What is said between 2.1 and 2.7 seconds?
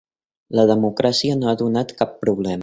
problema.